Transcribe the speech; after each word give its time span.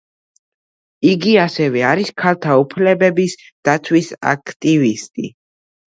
იგი 1.09 1.35
ასევე 1.41 1.85
არის 1.91 2.11
ქალთა 2.23 2.57
უფლებების 2.65 3.39
დაცვის 3.71 4.13
აქტივისტი. 4.37 5.33